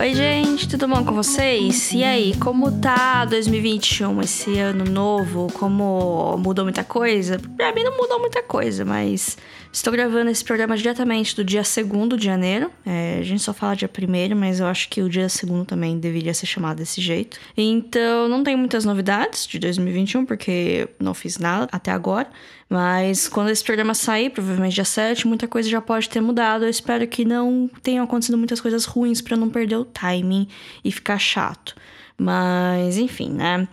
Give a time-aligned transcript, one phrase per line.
[0.00, 1.92] Oi, gente, tudo bom com vocês?
[1.92, 5.48] E aí, como tá 2021, esse ano novo?
[5.52, 7.38] Como mudou muita coisa?
[7.54, 9.36] Pra mim não mudou muita coisa, mas
[9.70, 12.70] estou gravando esse programa diretamente do dia 2 de janeiro.
[12.86, 15.98] É, a gente só fala dia 1 mas eu acho que o dia 2 também
[15.98, 17.38] deveria ser chamado desse jeito.
[17.54, 22.30] Então, não tem muitas novidades de 2021, porque não fiz nada até agora.
[22.70, 26.64] Mas quando esse programa sair, provavelmente dia 7, muita coisa já pode ter mudado.
[26.64, 30.46] Eu espero que não tenham acontecido muitas coisas ruins para não perder o timing
[30.84, 31.74] e ficar chato.
[32.16, 33.66] Mas, enfim, né?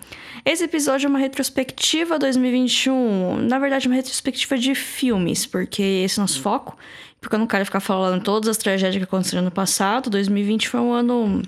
[0.43, 3.41] Esse episódio é uma retrospectiva 2021.
[3.41, 6.75] Na verdade, uma retrospectiva de filmes, porque esse é o nosso foco.
[7.21, 10.09] Porque eu não quero ficar falando todas as tragédias que aconteceram no passado.
[10.09, 11.43] 2020 foi um ano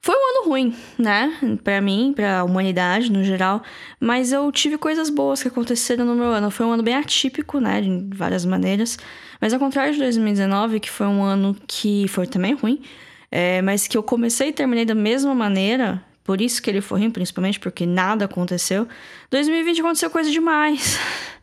[0.00, 1.58] foi um ano ruim, né?
[1.64, 3.62] Para mim, para a humanidade no geral,
[3.98, 6.50] mas eu tive coisas boas que aconteceram no meu ano.
[6.50, 8.98] Foi um ano bem atípico, né, de várias maneiras.
[9.40, 12.80] Mas ao contrário de 2019, que foi um ano que foi também ruim,
[13.30, 17.00] é, mas que eu comecei e terminei da mesma maneira, por isso que ele foi
[17.00, 18.88] ruim, principalmente porque nada aconteceu.
[19.30, 20.98] 2020 aconteceu coisa demais.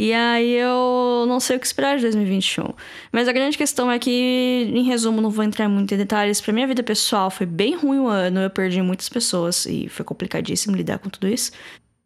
[0.00, 2.72] E aí eu não sei o que esperar de 2021.
[3.10, 6.40] Mas a grande questão é que, em resumo, não vou entrar muito em detalhes.
[6.40, 10.04] Pra minha vida pessoal foi bem ruim o ano, eu perdi muitas pessoas e foi
[10.04, 11.50] complicadíssimo lidar com tudo isso.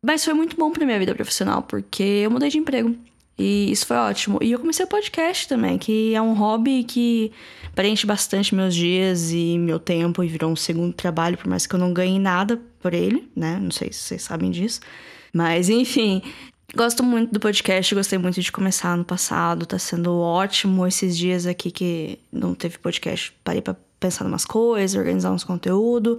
[0.02, 2.96] Mas foi muito bom pra minha vida profissional, porque eu mudei de emprego.
[3.38, 4.38] E isso foi ótimo.
[4.40, 7.30] E eu comecei o podcast também, que é um hobby que
[7.74, 11.74] preenche bastante meus dias e meu tempo e virou um segundo trabalho, por mais que
[11.74, 13.58] eu não ganhe nada por ele, né?
[13.60, 14.80] Não sei se vocês sabem disso.
[15.32, 16.22] Mas enfim,
[16.74, 21.46] Gosto muito do podcast, gostei muito de começar no passado, tá sendo ótimo esses dias
[21.46, 23.30] aqui que não teve podcast.
[23.44, 26.18] Parei pra pensar em umas coisas, organizar uns conteúdo.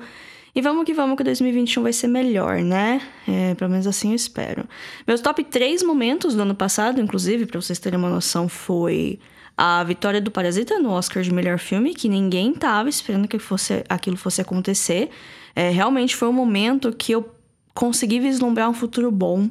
[0.53, 3.01] E vamos que vamos que 2021 vai ser melhor, né?
[3.27, 4.65] É, pelo menos assim eu espero.
[5.07, 9.19] Meus top 3 momentos do ano passado, inclusive, para vocês terem uma noção, foi
[9.57, 13.83] a vitória do Parasita no Oscar de melhor filme, que ninguém tava esperando que fosse,
[13.89, 15.09] aquilo fosse acontecer.
[15.55, 17.27] É, realmente foi um momento que eu
[17.73, 19.49] consegui vislumbrar um futuro bom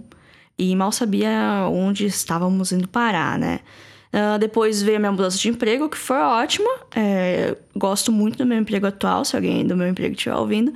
[0.62, 3.60] e mal sabia onde estávamos indo parar, né?
[4.12, 6.70] Uh, depois veio a minha mudança de emprego, que foi ótima.
[6.94, 10.72] É, gosto muito do meu emprego atual, se alguém do meu emprego estiver ouvindo.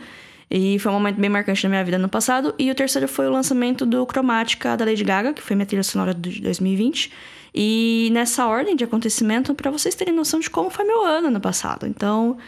[0.50, 2.52] E foi um momento bem marcante na minha vida no passado.
[2.58, 5.82] E o terceiro foi o lançamento do Cromática da Lady Gaga, que foi minha trilha
[5.82, 7.12] sonora de 2020.
[7.54, 11.40] E nessa ordem de acontecimento, para vocês terem noção de como foi meu ano no
[11.40, 11.86] passado.
[11.86, 12.38] Então,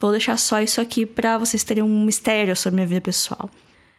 [0.00, 3.50] vou deixar só isso aqui para vocês terem um mistério sobre minha vida pessoal.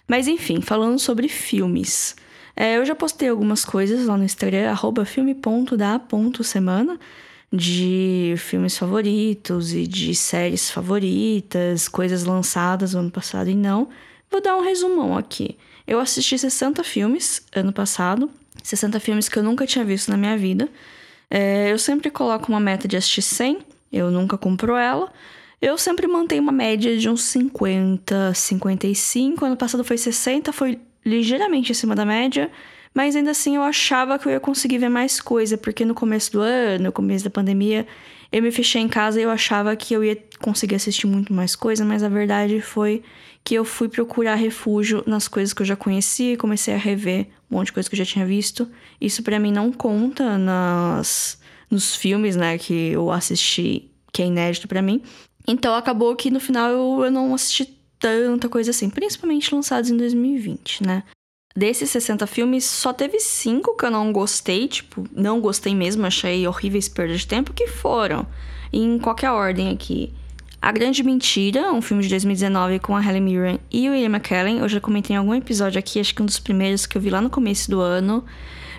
[0.07, 2.15] Mas enfim, falando sobre filmes.
[2.59, 4.75] É, eu já postei algumas coisas lá no Instagram,
[5.05, 6.99] filme.da.semana,
[7.53, 13.89] de filmes favoritos e de séries favoritas, coisas lançadas no ano passado e não.
[14.31, 15.55] Vou dar um resumão aqui.
[15.85, 18.27] Eu assisti 60 filmes ano passado,
[18.63, 20.67] 60 filmes que eu nunca tinha visto na minha vida.
[21.29, 23.59] É, eu sempre coloco uma meta de assistir 100,
[23.93, 25.13] eu nunca compro ela.
[25.61, 29.45] Eu sempre mantenho uma média de uns 50, 55.
[29.45, 32.51] Ano passado foi 60, foi ligeiramente acima da média,
[32.93, 36.31] mas ainda assim eu achava que eu ia conseguir ver mais coisa, porque no começo
[36.31, 37.87] do ano, no começo da pandemia,
[38.31, 41.55] eu me fechei em casa e eu achava que eu ia conseguir assistir muito mais
[41.55, 43.01] coisa, mas a verdade foi
[43.43, 47.55] que eu fui procurar refúgio nas coisas que eu já conhecia comecei a rever um
[47.55, 48.69] monte de coisa que eu já tinha visto.
[48.99, 54.67] Isso para mim não conta nas nos filmes, né, que eu assisti, que é inédito
[54.67, 55.01] para mim.
[55.47, 59.97] Então acabou que no final eu, eu não assisti tanta coisa assim, principalmente lançados em
[59.97, 61.03] 2020, né?
[61.55, 66.47] Desses 60 filmes, só teve cinco que eu não gostei, tipo, não gostei mesmo, achei
[66.47, 68.27] horríveis perdas de tempo, que foram,
[68.71, 70.13] em qualquer ordem aqui.
[70.61, 74.59] A Grande Mentira, um filme de 2019 com a Helen Mirren e o Ian McKellen,
[74.59, 77.09] eu já comentei em algum episódio aqui, acho que um dos primeiros que eu vi
[77.09, 78.23] lá no começo do ano.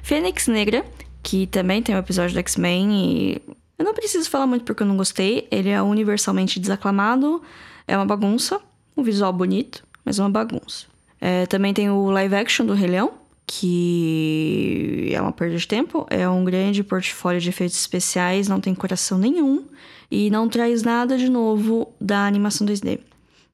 [0.02, 0.84] Fênix Negra,
[1.22, 3.42] que também tem um episódio do X-Men e
[3.78, 7.42] eu não preciso falar muito porque eu não gostei, ele é universalmente desaclamado,
[7.86, 8.60] é uma bagunça,
[8.98, 10.86] um visual bonito, mas uma bagunça.
[11.20, 13.12] É, também tem o live action do Rei Leão,
[13.46, 18.74] que é uma perda de tempo, é um grande portfólio de efeitos especiais, não tem
[18.74, 19.64] coração nenhum
[20.10, 23.00] e não traz nada de novo da animação 2D.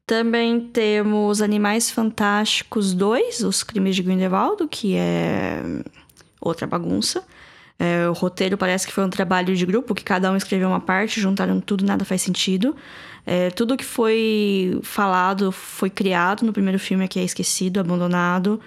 [0.06, 5.62] Também temos Animais Fantásticos 2, Os Crimes de Grindelwald, que é
[6.40, 7.24] outra bagunça.
[7.78, 10.80] É, o roteiro parece que foi um trabalho de grupo, que cada um escreveu uma
[10.80, 12.74] parte, juntaram tudo, nada faz sentido.
[13.26, 18.60] É, tudo que foi falado foi criado no primeiro filme que é esquecido, abandonado.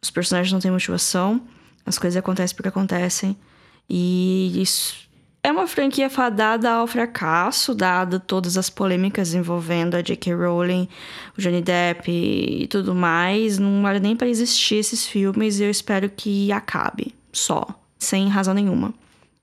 [0.00, 1.40] Os personagens não têm motivação,
[1.84, 3.36] as coisas acontecem porque acontecem.
[3.88, 5.08] E isso
[5.42, 10.34] é uma franquia fadada ao fracasso, dada todas as polêmicas envolvendo a J.K.
[10.34, 10.88] Rowling,
[11.36, 13.58] o Johnny Depp e tudo mais.
[13.58, 17.66] Não era nem para existir esses filmes e eu espero que acabe, só,
[18.02, 18.92] sem razão nenhuma.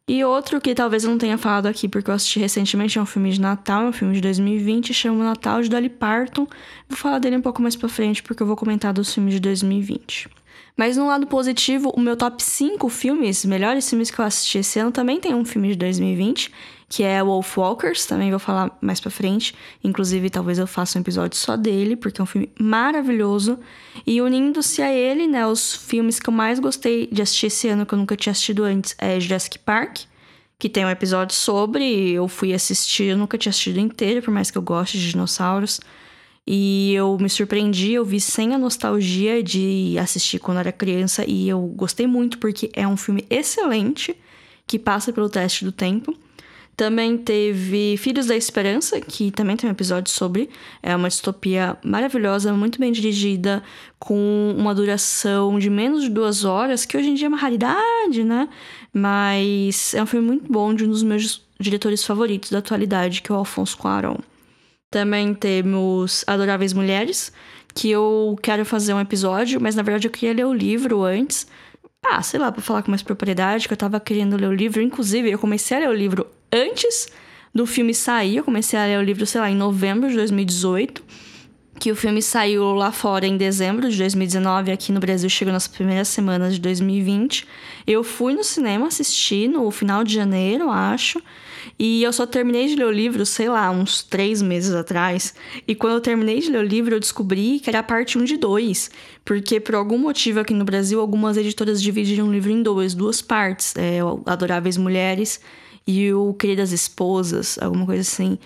[0.08, 3.06] E outro que talvez eu não tenha falado aqui, porque eu assisti recentemente, é um
[3.06, 6.48] filme de Natal, é um filme de 2020, chama Natal de Dolly Parton.
[6.88, 9.40] Vou falar dele um pouco mais pra frente, porque eu vou comentar dos filmes de
[9.40, 10.28] 2020.
[10.76, 14.80] Mas no lado positivo, o meu top 5 filmes, melhores filmes que eu assisti esse
[14.80, 16.52] ano, também tem um filme de 2020,
[16.90, 19.54] que é Wolf Walkers, também vou falar mais pra frente.
[19.84, 23.60] Inclusive, talvez eu faça um episódio só dele, porque é um filme maravilhoso.
[24.08, 27.86] E unindo-se a ele, né, os filmes que eu mais gostei de assistir esse ano,
[27.86, 30.00] que eu nunca tinha assistido antes, é Jurassic Park,
[30.58, 32.10] que tem um episódio sobre.
[32.10, 35.80] Eu fui assistir, eu nunca tinha assistido inteiro, por mais que eu goste de dinossauros.
[36.48, 41.48] E eu me surpreendi, eu vi sem a nostalgia de assistir quando era criança, e
[41.48, 44.16] eu gostei muito porque é um filme excelente
[44.66, 46.18] que passa pelo teste do tempo.
[46.80, 50.50] Também teve Filhos da Esperança, que também tem um episódio sobre.
[50.82, 53.62] É uma distopia maravilhosa, muito bem dirigida,
[54.00, 58.24] com uma duração de menos de duas horas, que hoje em dia é uma raridade,
[58.24, 58.48] né?
[58.94, 63.30] Mas é um filme muito bom, de um dos meus diretores favoritos da atualidade, que
[63.30, 64.16] é o Alfonso Cuarón.
[64.90, 67.34] Também temos Adoráveis Mulheres,
[67.76, 71.46] que eu quero fazer um episódio, mas na verdade eu queria ler o livro antes.
[72.02, 74.82] Ah, sei lá, pra falar com mais propriedade, que eu tava querendo ler o livro.
[74.82, 77.08] Inclusive, eu comecei a ler o livro antes
[77.54, 78.38] do filme sair.
[78.38, 81.04] Eu comecei a ler o livro, sei lá, em novembro de 2018.
[81.80, 85.66] Que o filme saiu lá fora em dezembro de 2019, aqui no Brasil chegou nas
[85.66, 87.48] primeiras semanas de 2020.
[87.88, 91.22] Eu fui no cinema assistir no final de janeiro, acho.
[91.78, 95.34] E eu só terminei de ler o livro, sei lá, uns três meses atrás.
[95.68, 98.38] E quando eu terminei de ler o livro, eu descobri que era parte 1 de
[98.38, 98.92] 2.
[99.26, 103.22] Porque, por algum motivo aqui no Brasil, algumas editoras dividiram o livro em dois, duas
[103.22, 103.74] partes.
[103.76, 105.40] É, Adoráveis Mulheres
[105.86, 108.38] e o Queridas Esposas, alguma coisa assim.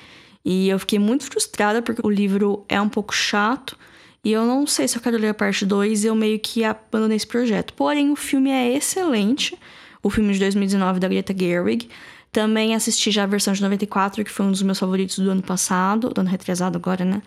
[0.46, 3.78] E eu fiquei muito frustrada porque o livro é um pouco chato.
[4.24, 6.64] E eu não sei se eu quero ler a parte 2 e eu meio que
[6.64, 7.74] abandonei esse projeto.
[7.74, 9.58] Porém, o filme é excelente.
[10.02, 11.90] O filme de 2019 da Greta Gerwig.
[12.34, 15.44] Também assisti já a versão de 94, que foi um dos meus favoritos do ano
[15.44, 17.22] passado, do ano retrasado agora, né?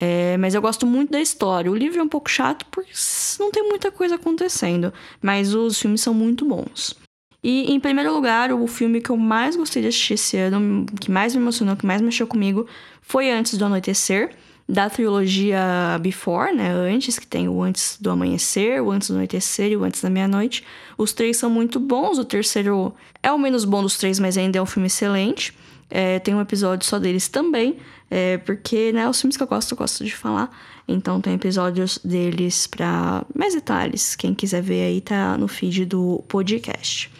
[0.00, 1.70] É, mas eu gosto muito da história.
[1.70, 2.90] O livro é um pouco chato porque
[3.38, 6.96] não tem muita coisa acontecendo, mas os filmes são muito bons.
[7.42, 11.10] E, em primeiro lugar, o filme que eu mais gostei de assistir esse ano, que
[11.10, 12.66] mais me emocionou, que mais mexeu comigo,
[13.02, 14.34] foi Antes do Anoitecer,
[14.68, 16.70] da trilogia Before, né?
[16.70, 20.10] Antes, que tem o Antes do Amanhecer, o Antes do Anoitecer e o Antes da
[20.10, 20.62] Meia-Noite.
[20.98, 24.58] Os três são muito bons, o terceiro é o menos bom dos três, mas ainda
[24.58, 25.56] é um filme excelente.
[25.90, 27.78] É, tem um episódio só deles também,
[28.10, 30.54] é, porque, né, os filmes que eu gosto, eu gosto de falar.
[30.86, 34.14] Então tem episódios deles para mais detalhes.
[34.14, 37.10] Quem quiser ver aí tá no feed do podcast.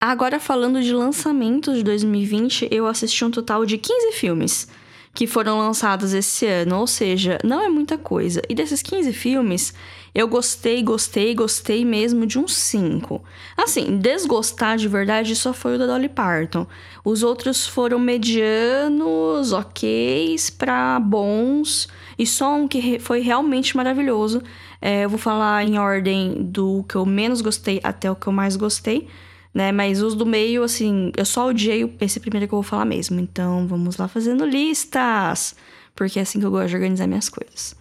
[0.00, 4.68] Agora, falando de lançamentos de 2020, eu assisti um total de 15 filmes
[5.14, 8.40] que foram lançados esse ano, ou seja, não é muita coisa.
[8.48, 9.74] E desses 15 filmes,
[10.14, 13.22] eu gostei, gostei, gostei mesmo de uns 5.
[13.56, 16.66] Assim, desgostar de verdade só foi o da Dolly Parton.
[17.04, 21.88] Os outros foram medianos, ok, pra bons,
[22.18, 24.42] e só um que foi realmente maravilhoso.
[24.80, 28.32] É, eu vou falar em ordem do que eu menos gostei até o que eu
[28.32, 29.08] mais gostei
[29.54, 29.72] né?
[29.72, 33.20] Mas os do meio, assim, eu só odiei esse primeiro que eu vou falar mesmo.
[33.20, 35.54] Então, vamos lá fazendo listas,
[35.94, 37.76] porque é assim que eu gosto de organizar minhas coisas.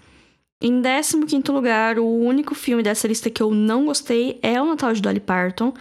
[0.62, 4.94] Em 15 lugar, o único filme dessa lista que eu não gostei é O Natal
[4.94, 5.74] de Dolly Parton.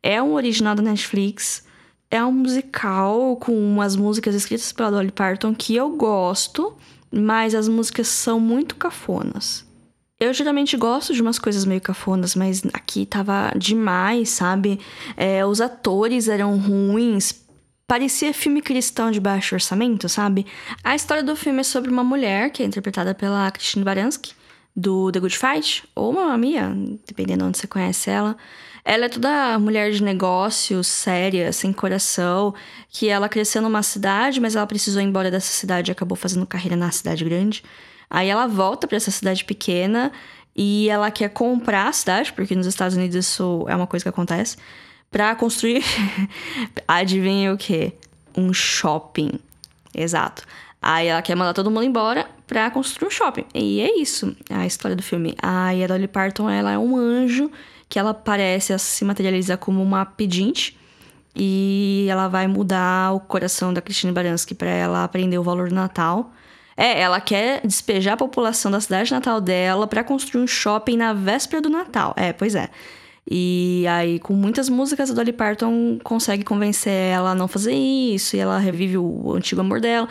[0.00, 1.66] É um original da Netflix.
[2.08, 6.76] É um musical com umas músicas escritas pela Dolly Parton que eu gosto,
[7.10, 9.67] mas as músicas são muito cafonas.
[10.20, 14.80] Eu geralmente gosto de umas coisas meio cafonas, mas aqui tava demais, sabe?
[15.16, 17.46] É, os atores eram ruins.
[17.86, 20.44] Parecia filme cristão de baixo orçamento, sabe?
[20.82, 24.32] A história do filme é sobre uma mulher que é interpretada pela Christine Baranski,
[24.74, 28.36] do The Good Fight, ou Mamma Mia, dependendo de onde você conhece ela.
[28.84, 32.54] Ela é toda mulher de negócios, séria, sem coração,
[32.88, 36.44] que ela cresceu numa cidade, mas ela precisou ir embora dessa cidade e acabou fazendo
[36.44, 37.62] carreira na cidade grande.
[38.10, 40.12] Aí ela volta para essa cidade pequena
[40.56, 44.08] e ela quer comprar a cidade, porque nos Estados Unidos isso é uma coisa que
[44.08, 44.56] acontece,
[45.10, 45.84] para construir.
[46.86, 47.92] Adivinha o quê?
[48.36, 49.32] Um shopping.
[49.94, 50.44] Exato.
[50.80, 53.44] Aí ela quer mandar todo mundo embora pra construir um shopping.
[53.54, 55.34] E é isso, a história do filme.
[55.42, 57.50] Aí a Dolly Parton, ela é um anjo
[57.88, 60.76] que ela parece se materializa como uma pedinte.
[61.34, 65.74] E ela vai mudar o coração da Christine Baranski para ela aprender o valor do
[65.74, 66.32] Natal.
[66.80, 71.12] É, ela quer despejar a população da cidade natal dela para construir um shopping na
[71.12, 72.14] véspera do Natal.
[72.16, 72.70] É, pois é.
[73.28, 78.36] E aí, com muitas músicas, a Dolly Parton consegue convencer ela a não fazer isso,
[78.36, 80.08] e ela revive o antigo amor dela.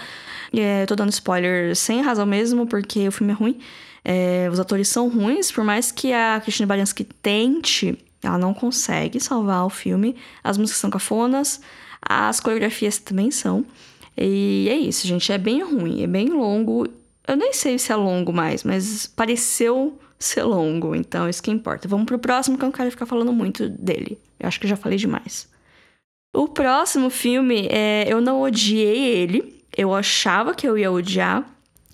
[0.51, 3.59] E, é, tô dando spoiler sem razão mesmo, porque o filme é ruim.
[4.03, 9.21] É, os atores são ruins, por mais que a Christine Baranski tente Ela não consegue
[9.21, 10.17] salvar o filme.
[10.43, 11.61] As músicas são cafonas,
[12.01, 13.65] as coreografias também são.
[14.17, 15.31] E é isso, gente.
[15.31, 16.87] É bem ruim, é bem longo.
[17.27, 21.87] Eu nem sei se é longo mais, mas pareceu ser longo, então isso que importa.
[21.87, 24.19] Vamos pro próximo que eu não quero ficar falando muito dele.
[24.39, 25.47] Eu acho que já falei demais.
[26.33, 29.63] O próximo filme, é, eu não odiei ele.
[29.75, 31.45] Eu achava que eu ia odiar.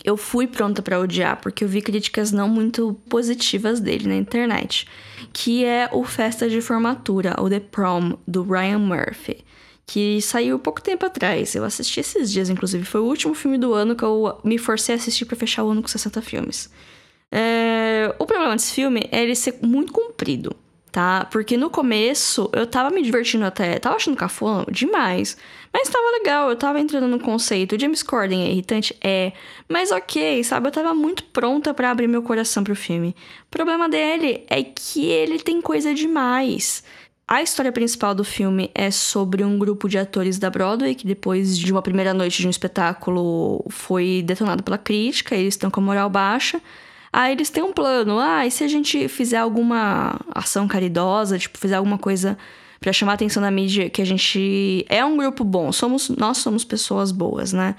[0.04, 4.88] Eu fui pronta para odiar, porque eu vi críticas não muito positivas dele na internet.
[5.32, 9.44] Que é o Festa de Formatura, o The Prom, do Ryan Murphy
[9.86, 11.56] que saiu pouco tempo atrás.
[11.56, 12.86] Eu assisti esses dias, inclusive.
[12.86, 15.70] Foi o último filme do ano que eu me forcei a assistir para fechar o
[15.70, 16.70] ano com 60 filmes.
[17.32, 18.14] É...
[18.20, 20.56] O problema desse filme é ele ser muito comprido,
[20.92, 21.28] tá?
[21.32, 25.36] Porque no começo eu tava me divertindo até, tava achando cafona demais.
[25.74, 27.76] Mas tava legal, eu tava entrando no conceito.
[27.76, 28.96] O James Corden é irritante?
[29.04, 29.34] É.
[29.68, 30.68] Mas ok, sabe?
[30.68, 33.16] Eu tava muito pronta para abrir meu coração pro filme.
[33.48, 36.84] O problema dele é que ele tem coisa demais.
[37.28, 41.58] A história principal do filme é sobre um grupo de atores da Broadway que depois
[41.58, 45.84] de uma primeira noite de um espetáculo foi detonado pela crítica, eles estão com a
[45.84, 46.62] moral baixa.
[47.12, 51.58] Aí eles têm um plano, ah, e se a gente fizer alguma ação caridosa, tipo,
[51.60, 52.38] fizer alguma coisa
[52.80, 56.40] para chamar a atenção da mídia que a gente é um grupo bom, somos nós
[56.40, 57.76] somos pessoas boas, né?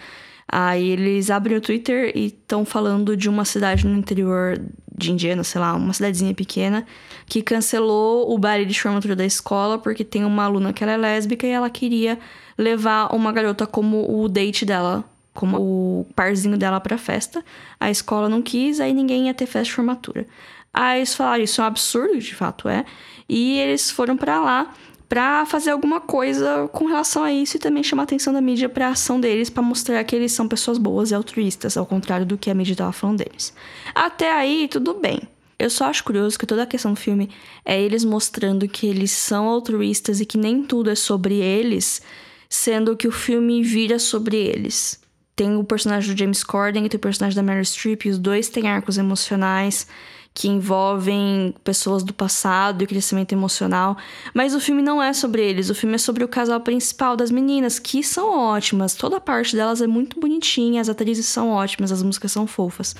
[0.49, 4.61] Aí eles abrem o Twitter e estão falando de uma cidade no interior
[4.97, 6.87] de Indiana, sei lá, uma cidadezinha pequena,
[7.27, 10.97] que cancelou o baile de formatura da escola porque tem uma aluna que ela é
[10.97, 12.19] lésbica e ela queria
[12.57, 17.45] levar uma garota como o date dela, como o parzinho dela pra festa.
[17.81, 20.27] A escola não quis, aí ninguém ia ter festa de formatura.
[20.73, 22.85] Aí eles falaram, isso é um absurdo, de fato é.
[23.29, 24.73] E eles foram para lá
[25.15, 28.69] para fazer alguma coisa com relação a isso e também chamar a atenção da mídia
[28.69, 32.27] para a ação deles, para mostrar que eles são pessoas boas e altruístas, ao contrário
[32.27, 33.55] do que a mídia estava falando deles.
[33.95, 35.21] Até aí, tudo bem.
[35.57, 37.31] Eu só acho curioso que toda a questão do filme
[37.65, 42.03] é eles mostrando que eles são altruístas e que nem tudo é sobre eles,
[42.49, 45.01] sendo que o filme vira sobre eles.
[45.37, 48.19] Tem o personagem do James Corden e tem o personagem da Meryl Streep, e os
[48.19, 49.87] dois têm arcos emocionais
[50.35, 53.97] que envolvem pessoas do passado e crescimento emocional.
[54.35, 57.31] Mas o filme não é sobre eles, o filme é sobre o casal principal das
[57.31, 58.97] meninas, que são ótimas.
[58.97, 62.97] Toda a parte delas é muito bonitinha, as atrizes são ótimas, as músicas são fofas.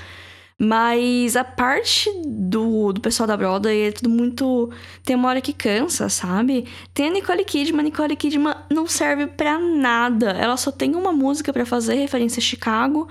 [0.57, 4.71] Mas a parte do, do pessoal da Broadway é tudo muito.
[5.05, 6.69] Tem uma hora que cansa, sabe?
[6.95, 7.81] Tem a Nicole Kidman.
[7.81, 10.31] A Nicole Kidman não serve para nada.
[10.31, 13.09] Ela só tem uma música para fazer referência a Chicago.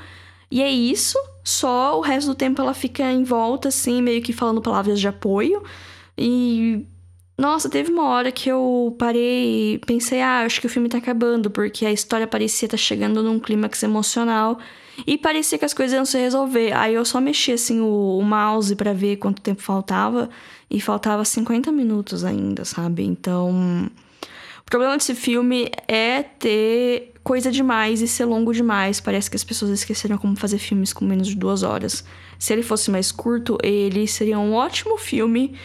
[0.50, 4.32] E é isso, só o resto do tempo ela fica em volta, assim, meio que
[4.32, 5.64] falando palavras de apoio.
[6.18, 6.86] E.
[7.36, 11.00] Nossa, teve uma hora que eu parei e pensei, ah, acho que o filme tá
[11.00, 14.60] acabando, porque a história parecia estar tá chegando num clímax emocional
[15.08, 16.74] e parecia que as coisas iam se resolver.
[16.74, 20.30] Aí eu só mexi assim o, o mouse para ver quanto tempo faltava
[20.70, 23.04] e faltava 50 minutos ainda, sabe?
[23.04, 23.90] Então,
[24.66, 29.00] o problema desse filme é ter coisa demais e ser longo demais.
[29.00, 32.04] Parece que as pessoas esqueceram como fazer filmes com menos de duas horas.
[32.38, 35.56] Se ele fosse mais curto, ele seria um ótimo filme.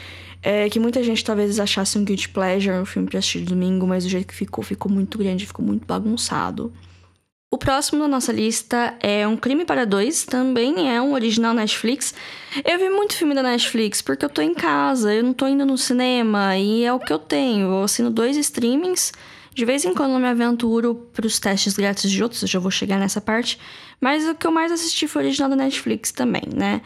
[0.40, 4.04] É, que muita gente talvez achasse um guilty pleasure, um filme pra assistir domingo, mas
[4.04, 6.72] o jeito que ficou, ficou muito grande, ficou muito bagunçado.
[7.50, 12.14] O próximo da nossa lista é Um Crime para Dois, também é um original Netflix.
[12.62, 15.64] Eu vi muito filme da Netflix porque eu tô em casa, eu não tô indo
[15.64, 17.68] no cinema e é o que eu tenho.
[17.68, 19.12] Eu assino dois streamings
[19.54, 22.58] de vez em quando eu me aventuro para os testes grátis de outros, eu já
[22.58, 23.58] vou chegar nessa parte.
[23.98, 26.82] Mas o que eu mais assisti foi o original da Netflix também, né?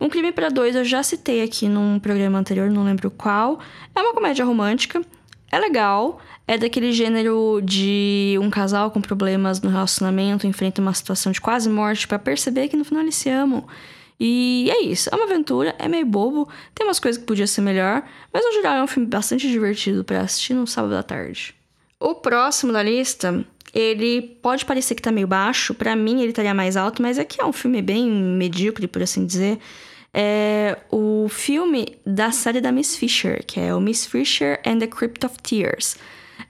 [0.00, 3.60] Um Crime para Dois eu já citei aqui num programa anterior, não lembro qual.
[3.94, 5.02] É uma comédia romântica,
[5.50, 11.32] é legal, é daquele gênero de um casal com problemas no relacionamento enfrenta uma situação
[11.32, 13.64] de quase morte para perceber que no final eles se amam.
[14.18, 17.60] E é isso, é uma aventura, é meio bobo, tem umas coisas que podia ser
[17.60, 21.54] melhor, mas no geral é um filme bastante divertido para assistir no sábado à tarde.
[22.00, 26.54] O próximo da lista, ele pode parecer que tá meio baixo, para mim ele estaria
[26.54, 29.58] mais alto, mas aqui é um filme bem medíocre, por assim dizer.
[30.18, 34.86] É o filme da série da Miss Fisher, que é o Miss Fisher and the
[34.86, 35.98] Crypt of Tears.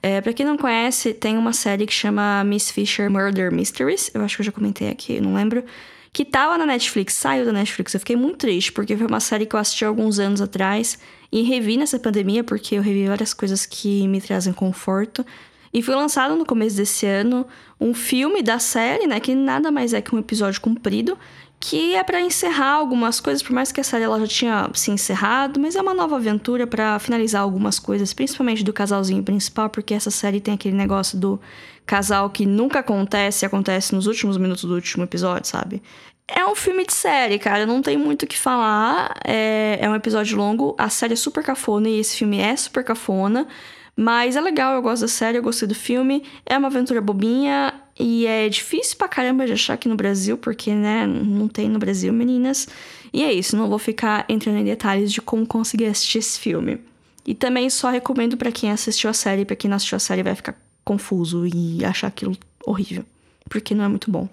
[0.01, 4.09] É, pra quem não conhece, tem uma série que chama Miss Fisher Murder Mysteries.
[4.13, 5.65] Eu acho que eu já comentei aqui, não lembro.
[6.13, 7.93] Que tava na Netflix, saiu da Netflix.
[7.93, 10.97] Eu fiquei muito triste, porque foi uma série que eu assisti alguns anos atrás
[11.29, 15.25] e revi nessa pandemia, porque eu revi várias coisas que me trazem conforto.
[15.73, 17.45] E foi lançado no começo desse ano
[17.79, 21.17] um filme da série, né, que nada mais é que um episódio comprido,
[21.59, 24.91] que é para encerrar algumas coisas, por mais que a série ela já tinha se
[24.91, 29.93] encerrado, mas é uma nova aventura para finalizar algumas coisas, principalmente do casalzinho principal, porque
[29.93, 31.39] essa série tem aquele negócio do
[31.85, 35.81] casal que nunca acontece, acontece nos últimos minutos do último episódio, sabe?
[36.27, 39.13] É um filme de série, cara, não tem muito o que falar.
[39.25, 42.83] É, é um episódio longo, a série é super cafona e esse filme é super
[42.83, 43.47] cafona.
[43.95, 46.23] Mas é legal, eu gosto da série, eu gostei do filme.
[46.45, 50.73] É uma aventura bobinha e é difícil pra caramba de achar aqui no Brasil, porque,
[50.73, 52.67] né, não tem no Brasil, meninas.
[53.11, 56.79] E é isso, não vou ficar entrando em detalhes de como conseguir assistir esse filme.
[57.25, 60.23] E também só recomendo para quem assistiu a série, para quem não assistiu a série
[60.23, 63.03] vai ficar confuso e achar aquilo horrível,
[63.49, 64.29] porque não é muito bom.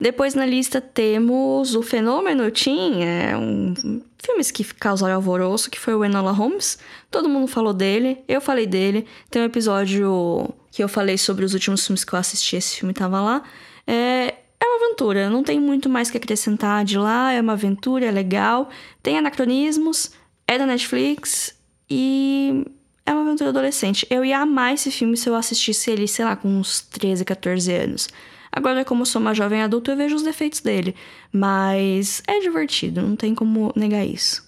[0.00, 3.74] Depois na lista temos O Fenômeno Tim, é um
[4.22, 6.78] filmes que causaram alvoroço, que foi o Enola Holmes.
[7.10, 9.06] Todo mundo falou dele, eu falei dele.
[9.30, 12.92] Tem um episódio que eu falei sobre os últimos filmes que eu assisti, esse filme
[12.92, 13.42] tava lá.
[13.86, 18.06] É, é uma aventura, não tem muito mais que acrescentar de lá, é uma aventura,
[18.06, 18.68] é legal.
[19.02, 20.12] Tem anacronismos,
[20.46, 21.54] é da Netflix
[21.88, 22.64] e
[23.06, 24.06] é uma aventura adolescente.
[24.10, 27.72] Eu ia amar esse filme se eu assistisse ele, sei lá, com uns 13, 14
[27.72, 28.08] anos.
[28.58, 30.96] Agora, como sou uma jovem adulta, eu vejo os defeitos dele.
[31.32, 34.44] Mas é divertido, não tem como negar isso.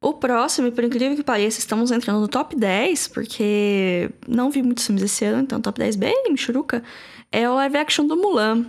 [0.00, 4.86] O próximo, por incrível que pareça, estamos entrando no top 10, porque não vi muitos
[4.86, 6.82] filmes esse ano, então top 10 bem michuruca,
[7.30, 8.64] é o live action do Mulan.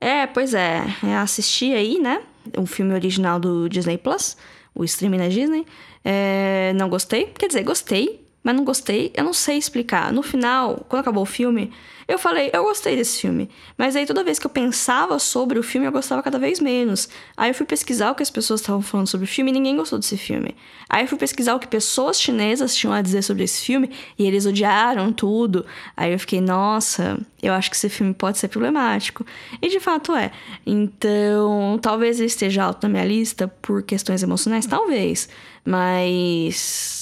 [0.00, 2.22] É, pois é, é assisti aí, né?
[2.56, 4.36] O filme original do Disney Plus,
[4.72, 5.66] o streaming da Disney.
[6.04, 10.10] É, não gostei, quer dizer, gostei, mas não gostei, eu não sei explicar.
[10.10, 11.70] No final, quando acabou o filme,
[12.08, 13.50] eu falei, eu gostei desse filme.
[13.76, 17.10] Mas aí toda vez que eu pensava sobre o filme, eu gostava cada vez menos.
[17.36, 19.76] Aí eu fui pesquisar o que as pessoas estavam falando sobre o filme e ninguém
[19.76, 20.56] gostou desse filme.
[20.88, 24.26] Aí eu fui pesquisar o que pessoas chinesas tinham a dizer sobre esse filme e
[24.26, 25.66] eles odiaram tudo.
[25.94, 29.26] Aí eu fiquei, nossa, eu acho que esse filme pode ser problemático.
[29.60, 30.30] E de fato é.
[30.64, 35.28] Então, talvez ele esteja alto na minha lista por questões emocionais, talvez.
[35.66, 36.97] Mas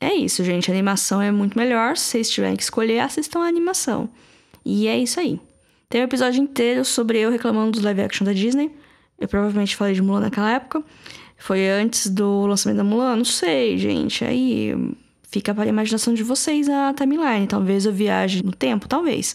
[0.00, 0.70] é isso, gente.
[0.70, 1.96] A animação é muito melhor.
[1.96, 4.08] Se vocês tiverem que escolher, assistam a animação.
[4.64, 5.40] E é isso aí.
[5.88, 8.70] Tem um episódio inteiro sobre eu reclamando dos live action da Disney.
[9.18, 10.82] Eu provavelmente falei de Mulan naquela época.
[11.38, 13.16] Foi antes do lançamento da Mulan?
[13.16, 14.24] Não sei, gente.
[14.24, 14.74] Aí
[15.22, 17.46] fica para a imaginação de vocês a timeline.
[17.46, 19.34] Talvez eu viaje no tempo, talvez.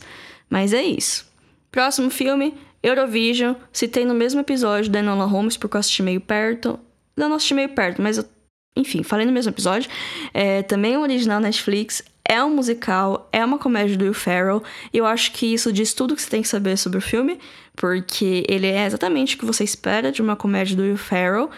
[0.49, 1.25] Mas é isso.
[1.71, 2.53] Próximo filme,
[2.83, 3.55] Eurovision.
[3.71, 6.79] Citei no mesmo episódio da Enola Holmes, porque eu assisti meio perto.
[7.15, 8.25] Não, não assisti meio perto, mas eu
[8.75, 9.89] enfim, falei no mesmo episódio.
[10.33, 12.03] É, também original Netflix.
[12.23, 14.63] É um musical, é uma comédia do Will Ferrell.
[14.93, 17.37] E eu acho que isso diz tudo que você tem que saber sobre o filme.
[17.75, 21.49] Porque ele é exatamente o que você espera de uma comédia do Will Ferrell.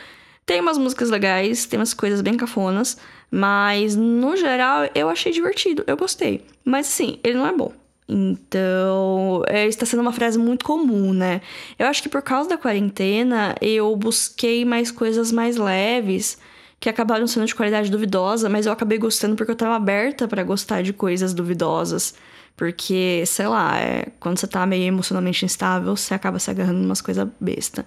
[0.46, 2.98] Tem umas músicas legais, tem umas coisas bem cafonas.
[3.30, 5.84] Mas, no geral, eu achei divertido.
[5.86, 6.44] Eu gostei.
[6.66, 7.72] Mas, assim, ele não é bom.
[8.10, 11.42] Então, é, está sendo uma frase muito comum, né?
[11.78, 16.38] Eu acho que por causa da quarentena, eu busquei mais coisas mais leves
[16.84, 20.44] que acabaram sendo de qualidade duvidosa, mas eu acabei gostando porque eu tava aberta para
[20.44, 22.14] gostar de coisas duvidosas.
[22.58, 26.86] Porque, sei lá, é, quando você tá meio emocionalmente instável, você acaba se agarrando em
[26.86, 27.86] umas coisas besta.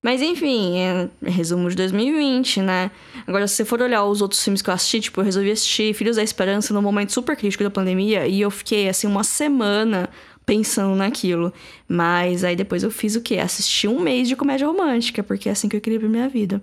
[0.00, 2.92] Mas enfim, é, resumo de 2020, né?
[3.26, 5.92] Agora, se você for olhar os outros filmes que eu assisti, tipo, eu resolvi assistir
[5.92, 10.08] Filhos da Esperança num momento super crítico da pandemia e eu fiquei, assim, uma semana
[10.46, 11.52] pensando naquilo.
[11.88, 13.38] Mas aí depois eu fiz o quê?
[13.38, 16.62] Assisti um mês de comédia romântica, porque é assim que eu queria pra minha vida.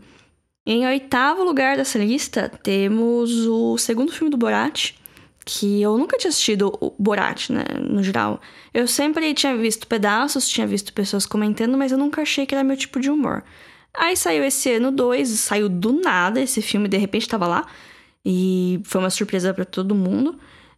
[0.66, 4.94] Em oitavo lugar dessa lista, temos o segundo filme do Borat,
[5.46, 8.42] que eu nunca tinha assistido o Borat, né, no geral.
[8.74, 12.64] Eu sempre tinha visto pedaços, tinha visto pessoas comentando, mas eu nunca achei que era
[12.64, 13.44] meu tipo de humor.
[13.94, 17.68] Aí saiu esse ano 2, saiu do nada esse filme, de repente tava lá,
[18.26, 20.36] e foi uma surpresa para todo mundo.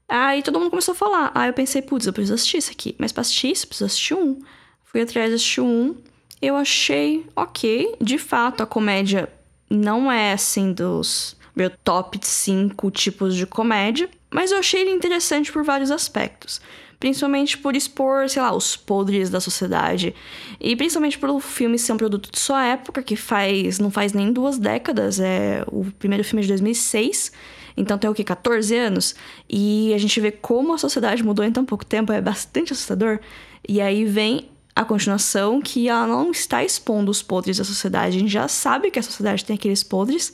[0.10, 1.32] Aí todo mundo começou a falar.
[1.34, 2.94] Aí eu pensei, putz, eu preciso assistir isso aqui.
[2.98, 4.40] Mas pra assistir isso, preciso assistir um.
[4.84, 5.96] Fui atrás, assistir um.
[6.42, 7.96] Eu achei ok.
[8.02, 9.30] De fato, a comédia
[9.70, 15.52] não é assim dos meu top 5 tipos de comédia, mas eu achei ele interessante
[15.52, 16.62] por vários aspectos.
[17.00, 20.16] Principalmente por expor, sei lá, os podres da sociedade.
[20.60, 24.32] E principalmente pelo filme ser um produto de sua época, que faz não faz nem
[24.32, 25.20] duas décadas.
[25.20, 27.32] É o primeiro filme de 2006.
[27.76, 28.24] Então tem o que?
[28.24, 29.16] 14 anos?
[29.48, 32.12] E a gente vê como a sociedade mudou em tão pouco tempo.
[32.12, 33.20] É bastante assustador.
[33.68, 38.16] E aí vem a continuação que ela não está expondo os podres da sociedade.
[38.16, 40.32] A gente já sabe que a sociedade tem aqueles podres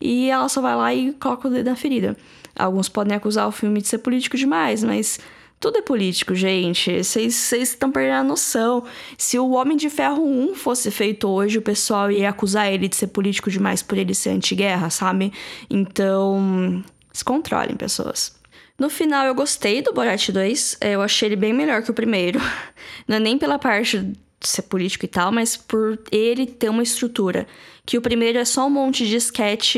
[0.00, 2.16] e ela só vai lá e coloca o dedo na ferida.
[2.56, 5.20] Alguns podem acusar o filme de ser político demais, mas
[5.60, 7.04] tudo é político, gente.
[7.04, 8.82] Vocês estão perdendo a noção.
[9.16, 12.96] Se o Homem de Ferro 1 fosse feito hoje, o pessoal ia acusar ele de
[12.96, 15.32] ser político demais por ele ser anti-guerra, sabe?
[15.70, 18.33] Então, se controlem, pessoas.
[18.78, 20.78] No final, eu gostei do Borat 2.
[20.80, 22.40] Eu achei ele bem melhor que o primeiro.
[23.06, 26.82] Não é nem pela parte de ser político e tal, mas por ele ter uma
[26.82, 27.46] estrutura.
[27.86, 29.76] Que o primeiro é só um monte de sketch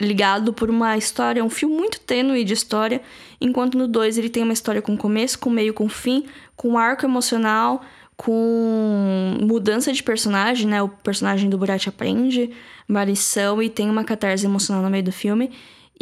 [0.00, 3.00] ligado por uma história, um fio muito tênue de história,
[3.40, 6.26] enquanto no 2 ele tem uma história com começo, com meio, com fim,
[6.56, 7.82] com arco emocional,
[8.16, 10.82] com mudança de personagem, né?
[10.82, 12.50] O personagem do Borat aprende
[12.88, 15.50] uma lição e tem uma catarse emocional no meio do filme.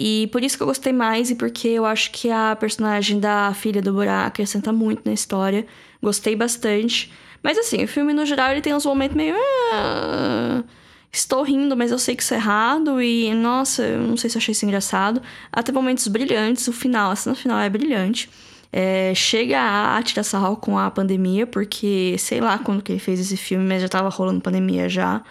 [0.02, 3.52] E por isso que eu gostei mais e porque eu acho que a personagem da
[3.52, 5.66] filha do Borat acrescenta muito na história.
[6.02, 7.12] Gostei bastante.
[7.42, 9.34] Mas assim, o filme no geral ele tem uns momentos meio.
[9.74, 10.64] Ah,
[11.12, 13.02] estou rindo, mas eu sei que isso é errado.
[13.02, 15.20] E nossa, eu não sei se eu achei isso engraçado.
[15.52, 16.66] Até momentos brilhantes.
[16.66, 18.30] O final, a cena final é brilhante.
[18.72, 23.20] É, chega a tirar sarro com a pandemia, porque sei lá quando que ele fez
[23.20, 25.22] esse filme, mas já tava rolando pandemia já.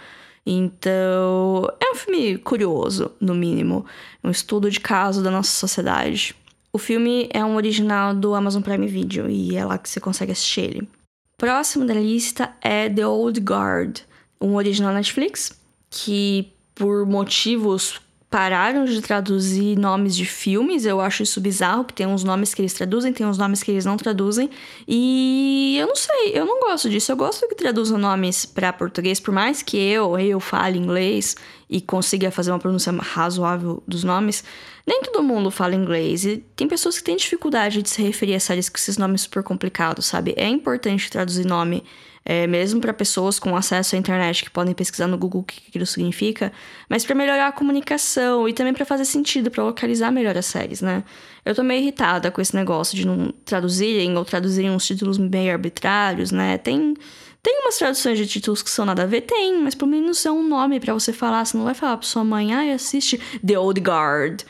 [0.46, 3.86] Então, é um filme curioso, no mínimo.
[4.24, 6.36] Um estudo de caso da nossa sociedade.
[6.72, 10.32] O filme é um original do Amazon Prime Video e é lá que você consegue
[10.32, 10.90] assistir ele.
[11.38, 14.02] Próximo da lista é The Old Guard,
[14.42, 20.86] um original Netflix que, por motivos pararam de traduzir nomes de filmes.
[20.86, 23.72] Eu acho isso bizarro, que tem uns nomes que eles traduzem, tem uns nomes que
[23.72, 24.50] eles não traduzem.
[24.88, 27.12] E eu não sei, eu não gosto disso.
[27.12, 31.36] Eu gosto que traduzam nomes para português, por mais que eu, eu fale inglês
[31.68, 34.44] e consiga fazer uma pronúncia razoável dos nomes.
[34.86, 38.40] Nem todo mundo fala inglês e tem pessoas que têm dificuldade de se referir a
[38.40, 40.34] séries com esses nomes super complicados, sabe?
[40.38, 41.84] É importante traduzir nome
[42.26, 45.62] é, mesmo para pessoas com acesso à internet que podem pesquisar no Google o que
[45.68, 46.52] aquilo significa,
[46.88, 50.82] mas para melhorar a comunicação e também para fazer sentido, para localizar melhor as séries,
[50.82, 51.04] né?
[51.46, 55.52] Eu tô meio irritada com esse negócio de não traduzirem ou traduzirem uns títulos meio
[55.52, 56.58] arbitrários, né?
[56.58, 56.96] Tem
[57.42, 59.22] tem umas traduções de títulos que são nada a ver?
[59.22, 61.46] Tem, mas pelo menos é um nome para você falar.
[61.46, 64.42] Você não vai falar pra sua mãe, ai, assiste The Old Guard,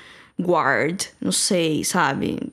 [0.42, 2.52] Guard, não sei, sabe?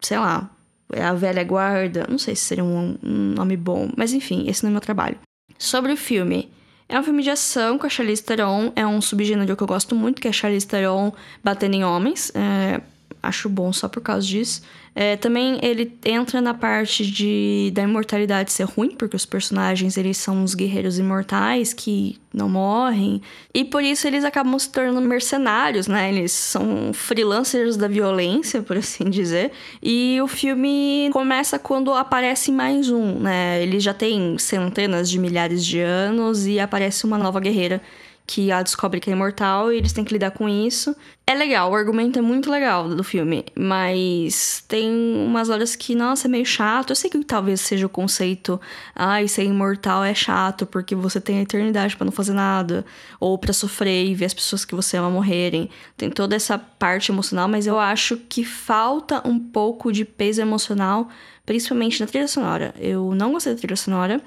[0.00, 0.50] Sei lá,
[0.92, 4.62] é a velha guarda, não sei se seria um, um nome bom, mas enfim, esse
[4.62, 5.18] não é meu trabalho.
[5.58, 6.50] Sobre o filme,
[6.88, 9.94] é um filme de ação com a Charlize Theron, é um subgênero que eu gosto
[9.94, 11.12] muito, que é a Charlize Theron
[11.44, 12.80] batendo em homens, é,
[13.22, 14.62] acho bom só por causa disso.
[14.94, 20.16] É, também ele entra na parte de da imortalidade ser ruim, porque os personagens eles
[20.16, 23.22] são uns guerreiros imortais que não morrem.
[23.54, 26.08] E por isso eles acabam se tornando mercenários, né?
[26.08, 29.52] Eles são freelancers da violência, por assim dizer.
[29.80, 33.62] E o filme começa quando aparece mais um, né?
[33.62, 37.80] Ele já tem centenas de milhares de anos e aparece uma nova guerreira
[38.28, 40.94] que ela descobre que é imortal e eles têm que lidar com isso.
[41.26, 44.90] É legal, o argumento é muito legal do filme, mas tem
[45.26, 46.90] umas horas que, nossa, é meio chato.
[46.90, 48.60] Eu sei que talvez seja o conceito,
[48.94, 52.84] ai, ah, ser imortal é chato porque você tem a eternidade para não fazer nada,
[53.18, 55.70] ou para sofrer e ver as pessoas que você ama morrerem.
[55.96, 61.08] Tem toda essa parte emocional, mas eu acho que falta um pouco de peso emocional,
[61.46, 62.74] principalmente na trilha sonora.
[62.78, 64.20] Eu não gostei da trilha sonora.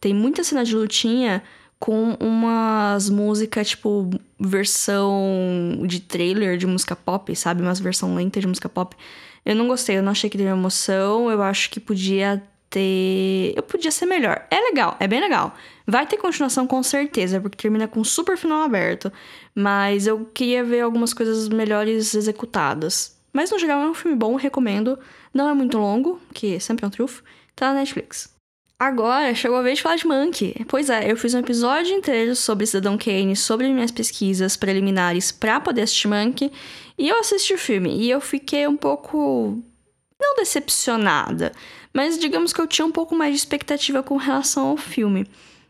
[0.00, 1.40] Tem muita cena de lutinha
[1.78, 7.62] com umas músicas, tipo, versão de trailer de música pop, sabe?
[7.62, 8.96] Umas versão lenta de música pop.
[9.44, 13.52] Eu não gostei, eu não achei que teve emoção, eu acho que podia ter.
[13.56, 14.46] Eu podia ser melhor.
[14.50, 15.54] É legal, é bem legal.
[15.86, 19.12] Vai ter continuação com certeza, porque termina com super final aberto.
[19.54, 23.16] Mas eu queria ver algumas coisas melhores executadas.
[23.32, 24.98] Mas no geral é um filme bom, recomendo.
[25.32, 27.22] Não é muito longo, que sempre é um trufo.
[27.54, 28.33] Tá na Netflix.
[28.84, 30.62] Agora chegou a vez de falar de Monkey.
[30.68, 35.58] Pois é, eu fiz um episódio inteiro sobre Cidadão Kane, sobre minhas pesquisas preliminares para
[35.58, 36.52] poder assistir Monkey,
[36.98, 39.58] e eu assisti o filme e eu fiquei um pouco
[40.20, 41.50] não decepcionada,
[41.94, 45.26] mas digamos que eu tinha um pouco mais de expectativa com relação ao filme.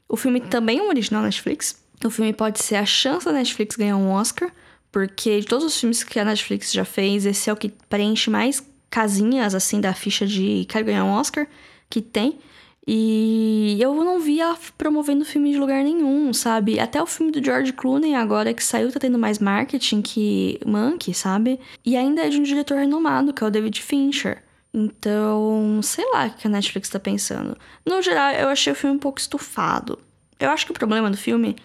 [0.09, 1.81] O filme também é um original Netflix.
[2.05, 4.51] O filme pode ser a chance da Netflix ganhar um Oscar,
[4.91, 8.29] porque de todos os filmes que a Netflix já fez, esse é o que preenche
[8.29, 11.47] mais casinhas assim da ficha de quero ganhar um Oscar
[11.89, 12.41] que tem.
[12.87, 16.79] E eu não vi ela promovendo filme de lugar nenhum, sabe?
[16.79, 21.15] Até o filme do George Clooney agora que saiu tá tendo mais marketing que Monkey,
[21.15, 21.59] sabe?
[21.85, 24.43] E ainda é de um diretor renomado, que é o David Fincher.
[24.73, 27.57] Então, sei lá o que a Netflix tá pensando.
[27.87, 29.99] No geral, eu achei o filme um pouco estufado.
[30.39, 31.57] Eu acho que o problema do filme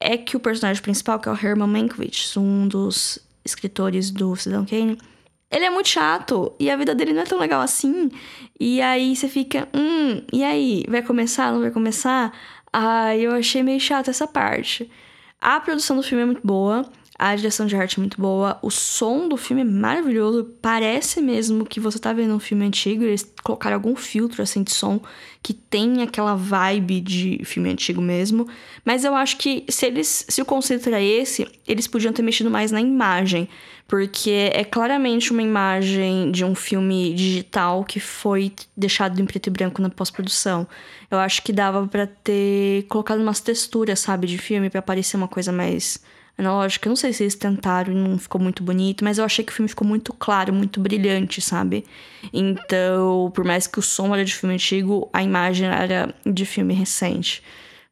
[0.00, 4.64] é que o personagem principal, que é o Herman Mankiewicz, um dos escritores do Cidadão
[4.64, 4.96] Kane,
[5.52, 8.10] ele é muito chato e a vida dele não é tão legal assim.
[8.58, 10.84] E aí você fica, hum, e aí?
[10.88, 11.52] Vai começar?
[11.52, 12.32] Não vai começar?
[12.72, 14.90] Ah, eu achei meio chato essa parte.
[15.40, 16.90] A produção do filme é muito boa.
[17.24, 21.64] A direção de arte é muito boa, o som do filme é maravilhoso, parece mesmo
[21.64, 25.00] que você tá vendo um filme antigo, eles colocaram algum filtro assim de som
[25.40, 28.48] que tem aquela vibe de filme antigo mesmo,
[28.84, 32.50] mas eu acho que se eles, se o conceito era esse, eles podiam ter mexido
[32.50, 33.48] mais na imagem,
[33.86, 39.50] porque é claramente uma imagem de um filme digital que foi deixado em preto e
[39.50, 40.66] branco na pós-produção.
[41.08, 45.28] Eu acho que dava para ter colocado umas texturas, sabe, de filme para parecer uma
[45.28, 46.00] coisa mais
[46.36, 46.88] analógica.
[46.88, 49.52] Eu não sei se eles tentaram e não ficou muito bonito, mas eu achei que
[49.52, 51.84] o filme ficou muito claro, muito brilhante, sabe?
[52.32, 56.74] Então, por mais que o som era de filme antigo, a imagem era de filme
[56.74, 57.42] recente.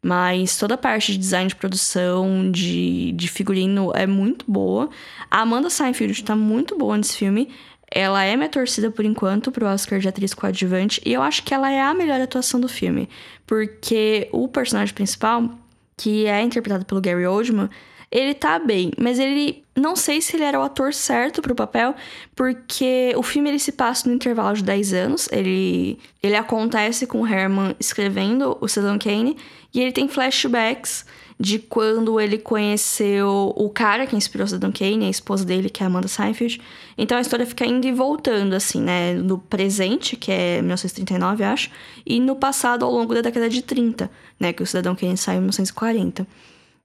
[0.02, 4.88] Mas toda a parte de design de produção, de, de figurino é muito boa.
[5.30, 7.50] A Amanda Seinfeld tá muito boa nesse filme.
[7.90, 11.02] Ela é minha torcida por enquanto pro Oscar de atriz coadjuvante.
[11.04, 13.10] E eu acho que ela é a melhor atuação do filme.
[13.46, 15.50] Porque o personagem principal,
[15.98, 17.68] que é interpretado pelo Gary Oldman,
[18.10, 21.94] ele tá bem, mas ele não sei se ele era o ator certo pro papel,
[22.34, 25.28] porque o filme ele se passa no intervalo de 10 anos.
[25.30, 29.36] Ele ele acontece com o Herman escrevendo o Cidadão Kane
[29.72, 31.06] e ele tem flashbacks
[31.38, 35.82] de quando ele conheceu o cara que inspirou o Cidadão Kane, a esposa dele, que
[35.82, 36.60] é Amanda Seinfeld.
[36.98, 39.14] Então a história fica indo e voltando, assim, né?
[39.14, 41.70] No presente, que é 1939, acho,
[42.04, 44.52] e no passado, ao longo da década de 30, né?
[44.52, 46.26] Que o Cidadão Kane saiu em 1940.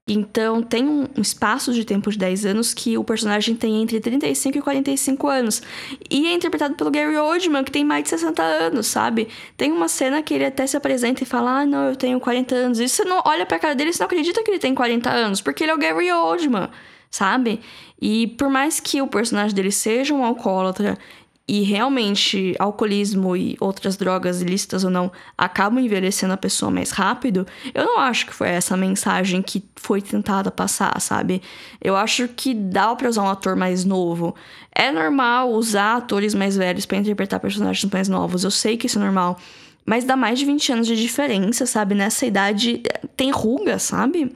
[0.08, 4.60] Então, tem um espaço de tempo de 10 anos que o personagem tem entre 35
[4.60, 5.64] e 45 anos.
[6.12, 9.28] E é interpretado pelo Gary Oldman, que tem mais de 60 anos, sabe?
[9.58, 12.54] Tem uma cena que ele até se apresenta e fala: Ah, não, eu tenho 40
[12.54, 12.80] anos.
[12.80, 15.42] E você não olha pra cara dele e não acredita que ele tem 40 anos,
[15.42, 16.70] porque ele é o Gary Oldman,
[17.10, 17.60] sabe?
[18.00, 21.00] E por mais que o personagem dele seja um alcoólatra
[21.48, 27.46] e realmente alcoolismo e outras drogas ilícitas ou não acabam envelhecendo a pessoa mais rápido,
[27.74, 31.44] eu não acho que foi essa mensagem que foi tentada passar, sabe?
[31.80, 34.34] Eu acho que dá para usar um ator mais novo.
[34.74, 38.98] É normal usar atores mais velhos para interpretar personagens mais novos, eu sei que isso
[38.98, 39.38] é normal.
[39.86, 41.94] Mas dá mais de 20 anos de diferença, sabe?
[41.94, 42.82] Nessa idade
[43.16, 44.36] tem ruga, sabe?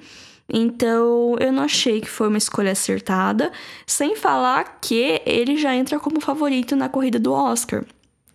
[0.51, 3.51] Então, eu não achei que foi uma escolha acertada,
[3.85, 7.83] sem falar que ele já entra como favorito na corrida do Oscar.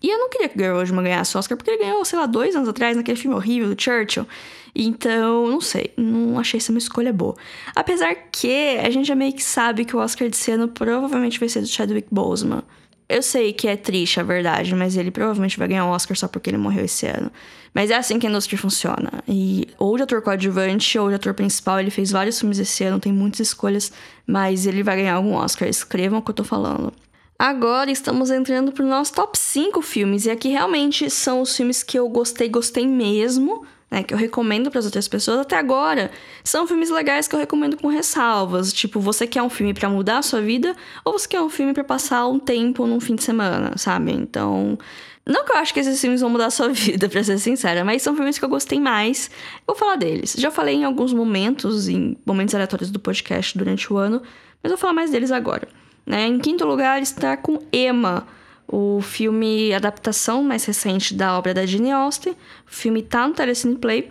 [0.03, 2.19] E eu não queria que o Gary Oldman ganhasse o Oscar, porque ele ganhou, sei
[2.19, 4.27] lá, dois anos atrás, naquele filme horrível do Churchill.
[4.75, 7.35] Então, não sei, não achei essa uma escolha boa.
[7.75, 11.49] Apesar que a gente já meio que sabe que o Oscar desse ano provavelmente vai
[11.49, 12.63] ser do Chadwick Boseman.
[13.09, 16.27] Eu sei que é triste a verdade, mas ele provavelmente vai ganhar um Oscar só
[16.27, 17.31] porque ele morreu esse ano.
[17.75, 19.23] Mas é assim que a indústria funciona.
[19.29, 23.01] E ou de ator coadjuvante ou de ator principal, ele fez vários filmes esse ano,
[23.01, 23.93] tem muitas escolhas,
[24.27, 25.69] mas ele vai ganhar algum Oscar.
[25.69, 26.93] Escrevam o que eu tô falando.
[27.39, 31.99] Agora estamos entrando pro nosso top 5 filmes, e aqui realmente são os filmes que
[31.99, 36.11] eu gostei, gostei mesmo né, que eu recomendo para as outras pessoas até agora,
[36.43, 38.73] são filmes legais que eu recomendo com ressalvas.
[38.73, 41.73] Tipo, você quer um filme para mudar a sua vida ou você quer um filme
[41.73, 44.11] para passar um tempo num fim de semana, sabe?
[44.11, 44.77] Então,
[45.25, 47.85] não que eu acho que esses filmes vão mudar a sua vida, pra ser sincera,
[47.85, 49.31] mas são filmes que eu gostei mais.
[49.65, 50.35] Vou falar deles.
[50.37, 54.21] Já falei em alguns momentos, em momentos aleatórios do podcast durante o ano,
[54.61, 55.69] mas vou falar mais deles agora.
[56.05, 56.27] Né?
[56.27, 58.27] Em quinto lugar está com Emma
[58.67, 62.33] o filme adaptação mais recente da obra da Jane Austen.
[62.33, 64.11] O filme tá no Telecine Play.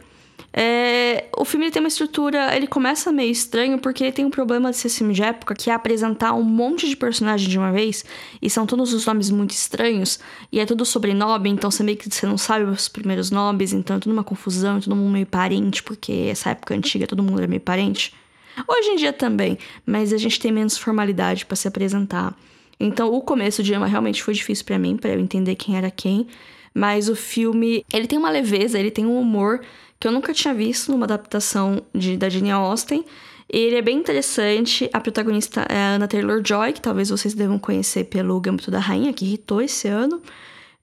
[0.55, 4.69] É, o filme tem uma estrutura, ele começa meio estranho porque ele tem um problema
[4.69, 8.05] de ser filme de época, que é apresentar um monte de personagens de uma vez,
[8.39, 10.19] e são todos os nomes muito estranhos,
[10.51, 13.95] e é tudo sobrenome, então você meio que você não sabe os primeiros nomes, então
[13.95, 17.39] é tudo uma confusão, é todo mundo meio parente, porque essa época antiga todo mundo
[17.39, 18.13] era meio parente.
[18.67, 22.35] Hoje em dia também, mas a gente tem menos formalidade para se apresentar.
[22.83, 25.89] Então, o começo de Emma realmente foi difícil para mim, para eu entender quem era
[25.89, 26.27] quem.
[26.73, 29.61] Mas o filme, ele tem uma leveza, ele tem um humor
[29.97, 33.05] que eu nunca tinha visto numa adaptação de, da Jane Austen.
[33.47, 34.89] Ele é bem interessante.
[34.91, 39.13] A protagonista é a Anna Taylor-Joy, que talvez vocês devam conhecer pelo Gambito da Rainha,
[39.13, 40.21] que irritou esse ano.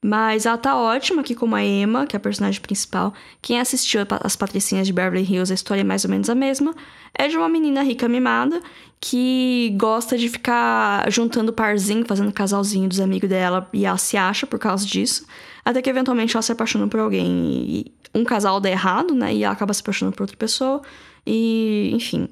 [0.03, 3.13] Mas ela tá ótima aqui como a Emma, que é a personagem principal.
[3.43, 6.75] Quem assistiu As Patricinhas de Beverly Hills, a história é mais ou menos a mesma.
[7.15, 8.63] É de uma menina rica mimada
[8.99, 14.47] que gosta de ficar juntando parzinho, fazendo casalzinho dos amigos dela e ela se acha
[14.47, 15.27] por causa disso.
[15.65, 17.85] Até que eventualmente ela se apaixona por alguém
[18.15, 19.35] um casal dá errado, né?
[19.35, 20.83] E ela acaba se apaixonando por outra pessoa.
[21.27, 22.29] E, enfim.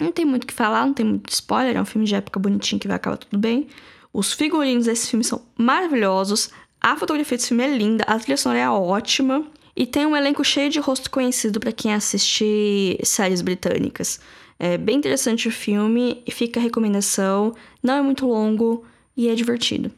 [0.00, 1.76] Não tem muito o que falar, não tem muito spoiler.
[1.76, 3.68] É um filme de época bonitinho que vai acabar tudo bem.
[4.12, 6.50] Os figurinos desse filme são maravilhosos.
[6.84, 10.42] A fotografia desse filme é linda, a trilha sonora é ótima e tem um elenco
[10.42, 14.18] cheio de rosto conhecido para quem assiste séries britânicas.
[14.58, 18.84] É bem interessante o filme, fica a recomendação, não é muito longo
[19.16, 19.92] e é divertido.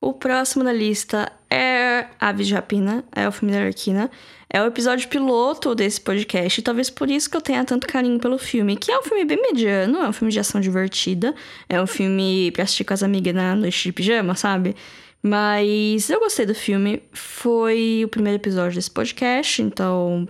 [0.00, 4.10] O próximo da lista é Aves de Rapina, é o filme da Arquina.
[4.48, 8.18] É o episódio piloto desse podcast, e talvez por isso que eu tenha tanto carinho
[8.18, 11.34] pelo filme, que é um filme bem mediano, é um filme de ação divertida,
[11.68, 14.76] é um filme pra assistir com as amigas na noite de pijama, sabe?
[15.22, 20.26] Mas eu gostei do filme, foi o primeiro episódio desse podcast, então,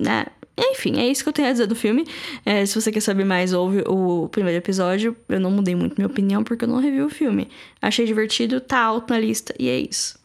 [0.00, 2.06] né, enfim, é isso que eu tenho a dizer do filme.
[2.44, 5.16] É, se você quer saber mais, ouve o primeiro episódio.
[5.28, 7.48] Eu não mudei muito minha opinião porque eu não revi o filme.
[7.82, 10.18] Achei divertido, tá alto na lista e é isso.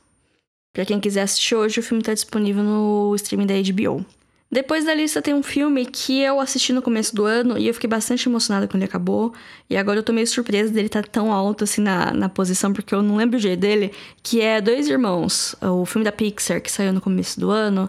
[0.71, 4.05] Pra quem quiser assistir hoje, o filme tá disponível no streaming da HBO.
[4.51, 7.73] Depois da lista tem um filme que eu assisti no começo do ano e eu
[7.73, 9.31] fiquei bastante emocionada quando ele acabou.
[9.69, 12.73] E agora eu tô meio surpresa dele estar tá tão alto assim na, na posição,
[12.73, 13.91] porque eu não lembro o jeito dele.
[14.23, 17.87] Que é Dois Irmãos, o filme da Pixar que saiu no começo do ano.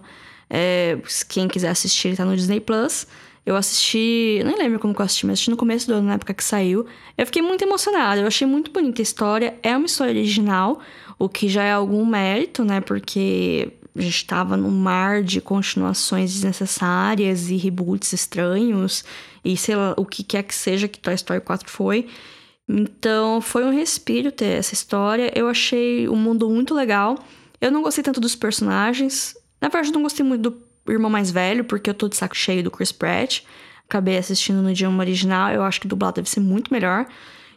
[0.50, 0.98] É,
[1.30, 3.06] quem quiser assistir, ele tá no Disney Plus.
[3.46, 6.14] Eu assisti, nem lembro como que eu assisti, mas assisti no começo do ano, na
[6.14, 6.84] época que saiu.
[7.16, 9.54] Eu fiquei muito emocionada, eu achei muito bonita a história.
[9.62, 10.78] É uma história original,
[11.18, 12.82] o que já é algum mérito, né?
[12.82, 19.04] Porque a gente tava num mar de continuações desnecessárias e reboots estranhos,
[19.44, 22.06] e sei lá, o que quer que seja que Toy Story 4 foi.
[22.68, 25.32] Então, foi um respiro ter essa história.
[25.34, 27.18] Eu achei o mundo muito legal.
[27.60, 31.30] Eu não gostei tanto dos personagens, na verdade, eu não gostei muito do irmão mais
[31.30, 33.42] velho, porque eu tô de saco cheio do Chris Pratt.
[33.86, 37.06] Acabei assistindo no idioma original, eu acho que dublado deve ser muito melhor.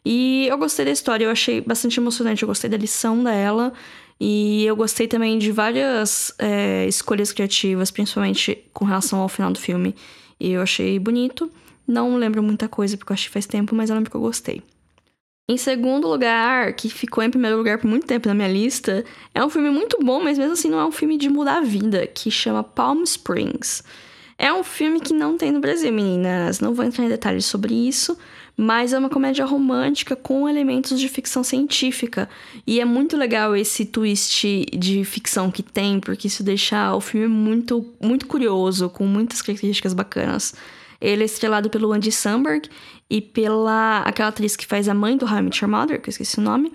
[0.05, 3.71] E eu gostei da história, eu achei bastante emocionante, eu gostei da lição dela.
[4.19, 9.59] E eu gostei também de várias é, escolhas criativas, principalmente com relação ao final do
[9.59, 9.95] filme.
[10.39, 11.51] E eu achei bonito.
[11.87, 14.61] Não lembro muita coisa, porque eu que faz tempo, mas eu lembro que eu gostei.
[15.49, 19.03] Em segundo lugar, que ficou em primeiro lugar por muito tempo na minha lista,
[19.35, 21.61] é um filme muito bom, mas mesmo assim não é um filme de mudar a
[21.61, 23.83] vida, que chama Palm Springs.
[24.37, 26.59] É um filme que não tem no Brasil, meninas.
[26.59, 28.17] Não vou entrar em detalhes sobre isso,
[28.55, 32.29] mas é uma comédia romântica com elementos de ficção científica.
[32.67, 37.27] E é muito legal esse twist de ficção que tem, porque isso deixa o filme
[37.27, 40.53] muito, muito curioso, com muitas características bacanas.
[41.01, 42.69] Ele é estrelado pelo Andy Samberg
[43.09, 46.39] e pela aquela atriz que faz a mãe do How I Mother, que eu esqueci
[46.39, 46.71] o nome.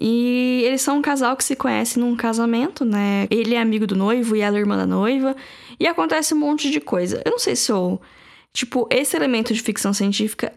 [0.00, 3.26] E eles são um casal que se conhece num casamento, né?
[3.30, 5.36] Ele é amigo do noivo e ela é irmã da noiva.
[5.78, 7.22] E acontece um monte de coisa.
[7.24, 8.00] Eu não sei se eu.
[8.52, 10.52] Tipo, esse elemento de ficção científica,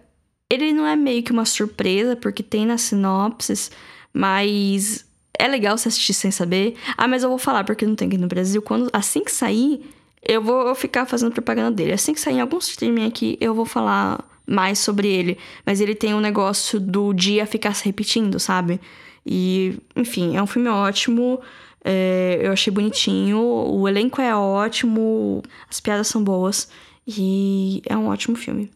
[0.49, 3.71] ele não é meio que uma surpresa, porque tem nas sinopses,
[4.13, 5.05] mas
[5.38, 6.75] é legal se assistir sem saber.
[6.97, 8.62] Ah, mas eu vou falar porque não tem aqui no Brasil.
[8.62, 9.86] Quando assim que sair,
[10.21, 11.93] eu vou ficar fazendo propaganda dele.
[11.93, 15.38] Assim que sair em algum streaming aqui, eu vou falar mais sobre ele.
[15.65, 18.79] Mas ele tem um negócio do dia ficar se repetindo, sabe?
[19.25, 21.41] E, enfim, é um filme ótimo.
[21.84, 23.39] É, eu achei bonitinho.
[23.39, 25.43] O elenco é ótimo.
[25.69, 26.69] As piadas são boas.
[27.08, 28.71] E é um ótimo filme.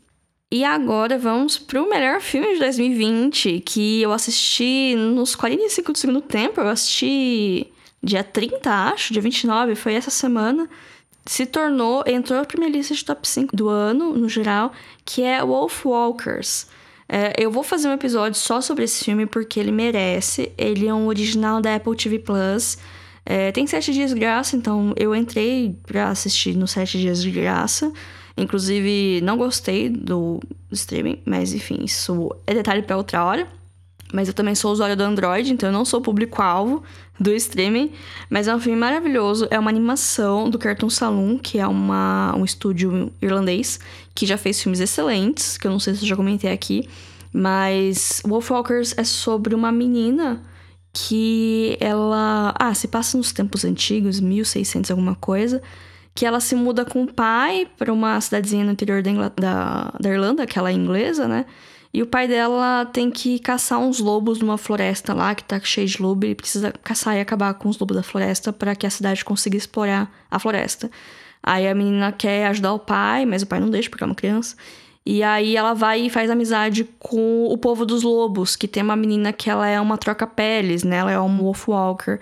[0.52, 6.22] E agora vamos pro melhor filme de 2020, que eu assisti nos 45 do segundo
[6.22, 6.60] tempo.
[6.60, 7.68] Eu assisti
[8.02, 10.68] dia 30, acho, dia 29, foi essa semana
[11.30, 14.72] se tornou, entrou pra minha lista de top 5 do ano, no geral,
[15.06, 16.66] que é Wolf Walkers.
[17.08, 20.52] É, eu vou fazer um episódio só sobre esse filme porque ele merece.
[20.58, 22.80] Ele é um original da Apple TV Plus.
[23.24, 27.30] É, tem sete dias de graça, então eu entrei pra assistir nos sete dias de
[27.30, 27.94] graça.
[28.40, 30.40] Inclusive, não gostei do
[30.72, 33.48] streaming, mas enfim, isso é detalhe para outra hora.
[34.12, 36.82] Mas eu também sou usuário do Android, então eu não sou público-alvo
[37.20, 37.92] do streaming.
[38.28, 39.48] Mas é um filme maravilhoso.
[39.52, 43.80] É uma animação do Cartoon Saloon, que é uma, um estúdio irlandês
[44.16, 46.90] que já fez filmes excelentes, que eu não sei se eu já comentei aqui.
[47.32, 50.42] Mas Wolfwalkers é sobre uma menina
[50.92, 52.54] que ela.
[52.58, 55.62] Ah, se passa nos tempos antigos, 1600 alguma coisa.
[56.20, 60.10] Que ela se muda com o pai para uma cidadezinha no interior da, da, da
[60.10, 61.46] Irlanda, que ela é inglesa, né?
[61.94, 65.88] E o pai dela tem que caçar uns lobos numa floresta lá, que tá cheia
[65.88, 66.26] de lobo.
[66.26, 69.56] Ele precisa caçar e acabar com os lobos da floresta para que a cidade consiga
[69.56, 70.92] explorar a floresta.
[71.42, 74.14] Aí a menina quer ajudar o pai, mas o pai não deixa porque é uma
[74.14, 74.58] criança.
[75.06, 78.98] E aí ela vai e faz amizade com o povo dos lobos, que tem uma
[78.98, 80.98] menina que ela é uma troca-peles, né?
[80.98, 82.20] Ela é um wolf walker.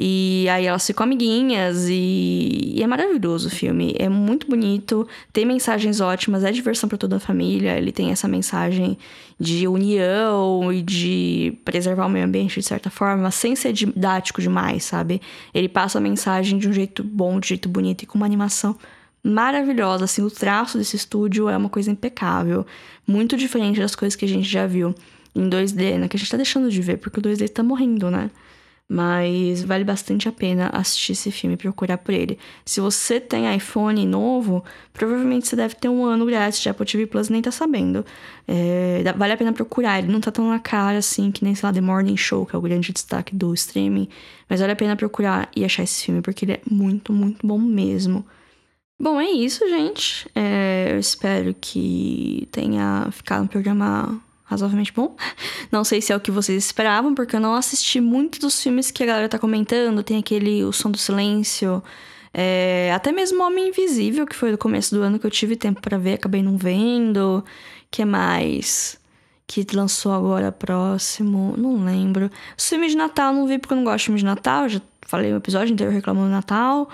[0.00, 2.74] E aí elas ficam amiguinhas e...
[2.76, 3.96] e, é maravilhoso o filme.
[3.98, 7.76] É muito bonito, tem mensagens ótimas, é diversão para toda a família.
[7.76, 8.96] Ele tem essa mensagem
[9.40, 14.84] de união e de preservar o meio ambiente de certa forma, sem ser didático demais,
[14.84, 15.20] sabe?
[15.52, 18.26] Ele passa a mensagem de um jeito bom, de um jeito bonito e com uma
[18.26, 18.76] animação
[19.20, 20.04] maravilhosa.
[20.04, 22.64] Assim, o traço desse estúdio é uma coisa impecável,
[23.04, 24.94] muito diferente das coisas que a gente já viu
[25.34, 26.06] em 2D, né?
[26.06, 28.30] Que a gente tá deixando de ver, porque o 2D tá morrendo, né?
[28.90, 32.38] Mas vale bastante a pena assistir esse filme e procurar por ele.
[32.64, 37.06] Se você tem iPhone novo, provavelmente você deve ter um ano grátis de Apple TV
[37.06, 38.02] Plus nem tá sabendo.
[38.46, 41.66] É, vale a pena procurar, ele não tá tão na cara assim que nem, sei
[41.66, 44.08] lá, The Morning Show, que é o grande destaque do streaming.
[44.48, 47.58] Mas vale a pena procurar e achar esse filme, porque ele é muito, muito bom
[47.58, 48.24] mesmo.
[49.00, 50.28] Bom, é isso, gente.
[50.34, 55.14] É, eu espero que tenha ficado um programa razoavelmente bom.
[55.70, 58.90] Não sei se é o que vocês esperavam, porque eu não assisti muito dos filmes
[58.90, 60.02] que a galera tá comentando.
[60.02, 61.82] Tem aquele O Som do Silêncio,
[62.32, 65.80] é, até mesmo Homem Invisível, que foi do começo do ano que eu tive tempo
[65.80, 67.44] para ver, acabei não vendo.
[67.90, 68.98] que mais?
[69.46, 72.30] Que lançou agora próximo, não lembro.
[72.56, 74.80] Os filmes de Natal não vi porque eu não gosto de filmes de Natal, já
[75.02, 76.88] falei o episódio inteiro reclamando do Natal.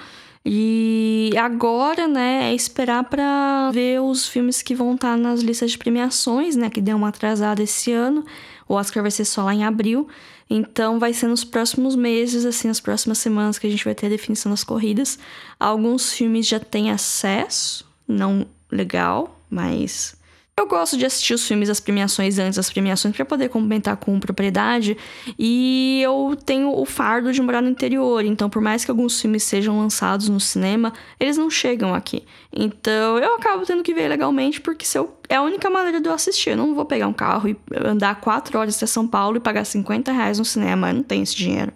[0.47, 5.71] E agora, né, é esperar para ver os filmes que vão estar tá nas listas
[5.71, 8.25] de premiações, né, que deu uma atrasada esse ano.
[8.69, 10.07] O Oscar vai ser só lá em abril.
[10.49, 14.07] Então vai ser nos próximos meses, assim, nas próximas semanas que a gente vai ter
[14.07, 15.19] a definição das corridas.
[15.59, 20.15] Alguns filmes já têm acesso, não legal, mas
[20.57, 24.21] eu gosto de assistir os filmes das premiações antes das premiações para poder comentar com
[24.21, 24.97] propriedade.
[25.39, 29.43] E eu tenho o fardo de morar no interior, então por mais que alguns filmes
[29.43, 32.25] sejam lançados no cinema, eles não chegam aqui.
[32.53, 36.09] Então eu acabo tendo que ver legalmente, porque se eu, é a única maneira de
[36.09, 36.51] eu assistir.
[36.51, 39.65] Eu não vou pegar um carro e andar quatro horas até São Paulo e pagar
[39.65, 40.91] 50 reais no cinema.
[40.91, 41.73] Eu não tenho esse dinheiro.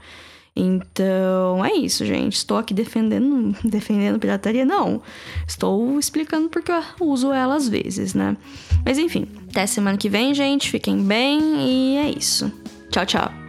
[0.54, 2.34] Então, é isso, gente.
[2.34, 4.64] Estou aqui defendendo, defendendo pirataria?
[4.64, 5.00] Não.
[5.46, 8.36] Estou explicando porque eu uso ela às vezes, né?
[8.84, 10.70] Mas enfim, até semana que vem, gente.
[10.70, 12.52] Fiquem bem e é isso.
[12.90, 13.48] Tchau, tchau.